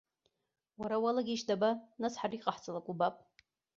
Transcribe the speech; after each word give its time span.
Уара 0.79 0.95
уалагеишь, 1.03 1.45
даба, 1.47 1.71
нас 2.01 2.13
ҳара 2.19 2.35
иҟаҳҵалак 2.37 2.87
убап. 2.91 3.15